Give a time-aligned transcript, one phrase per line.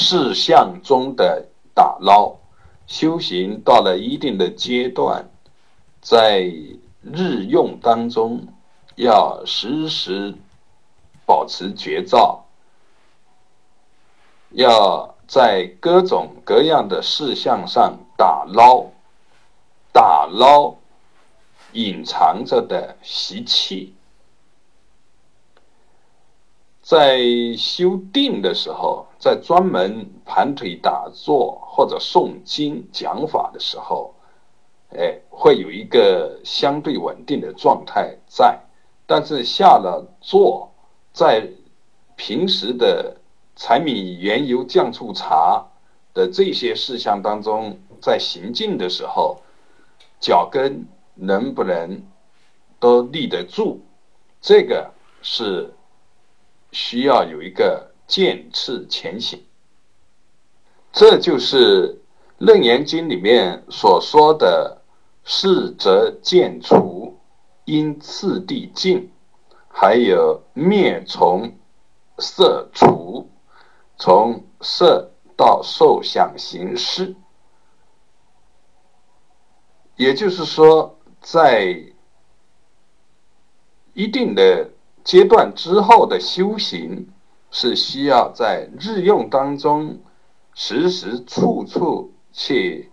[0.00, 2.36] 事项中的打捞。
[2.86, 5.28] 修行到了一定的阶段，
[6.00, 6.40] 在
[7.02, 8.46] 日用当中
[8.94, 10.34] 要时时
[11.26, 12.46] 保持觉照，
[14.52, 18.86] 要在各种各样的事项上打捞，
[19.92, 20.76] 打捞
[21.72, 23.94] 隐藏着的习气。
[26.80, 27.18] 在
[27.58, 34.14] 修定的时候，在专门盘腿打坐或者诵经讲法的时候，
[34.96, 38.60] 哎，会有一个相对稳定的状态在。
[39.06, 40.72] 但是下了座，
[41.12, 41.48] 在
[42.16, 43.16] 平时的
[43.56, 45.66] 柴米盐油酱醋茶
[46.14, 49.40] 的这些事项当中，在行进的时候，
[50.20, 52.02] 脚跟能不能
[52.78, 53.80] 都立得住？
[54.40, 55.74] 这个是。
[56.70, 59.44] 需要有一个渐次前行，
[60.90, 61.94] 这就是
[62.38, 64.82] 《楞严经》里面所说的
[65.22, 67.20] “事则渐除，
[67.66, 69.12] 因次第进”，
[69.68, 71.56] 还有“灭从
[72.18, 73.30] 色除”，
[73.96, 77.14] 从色到受想行识。
[79.96, 81.84] 也就是说，在
[83.92, 84.70] 一定的。
[85.04, 87.08] 阶段之后的修行
[87.50, 90.00] 是需要在日用当中
[90.54, 92.90] 时时处处去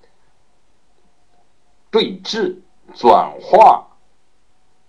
[1.91, 2.61] 对治
[2.93, 3.87] 转化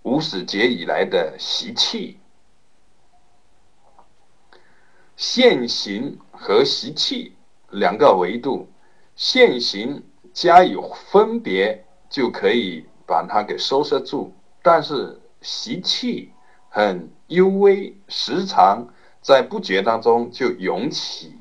[0.03, 2.19] 无始劫以来的习气、
[5.15, 7.35] 现行和习气
[7.69, 8.69] 两个维度，
[9.15, 10.75] 现行加以
[11.11, 16.31] 分别就可以把它给收拾住，但是习气。
[16.69, 18.87] 很幽微，时常
[19.27, 21.37] 在不觉当中就涌起。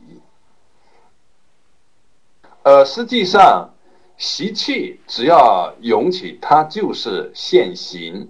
[2.64, 3.74] 而实际上，
[4.16, 8.26] 习气只要涌起，它就是现行；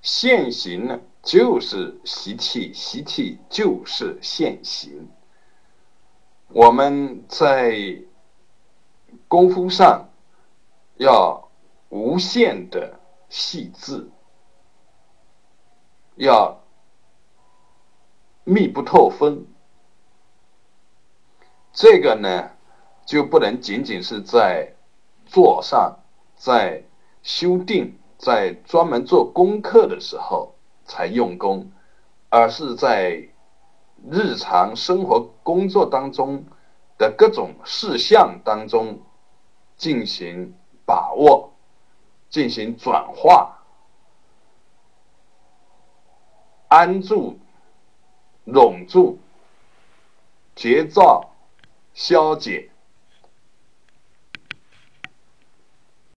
[0.00, 5.08] 现行呢，就是习气；习气就是现行。
[6.46, 8.00] 我们在
[9.26, 10.08] 功夫上
[10.98, 11.50] 要
[11.88, 14.08] 无限的细致。
[16.14, 16.59] 要
[18.44, 19.46] 密不透风，
[21.72, 22.50] 这个呢
[23.04, 24.74] 就不能仅仅是在
[25.26, 26.00] 坐上，
[26.36, 26.84] 在
[27.22, 31.70] 修订，在专门做功课的时候才用功，
[32.28, 33.28] 而是在
[34.10, 36.44] 日常生活工作当中
[36.96, 39.02] 的各种事项当中
[39.76, 40.54] 进行
[40.86, 41.52] 把握，
[42.30, 43.58] 进行转化。
[46.68, 47.38] 安住、
[48.52, 49.20] 拢住、
[50.56, 51.34] 绝照、
[51.94, 52.69] 消解，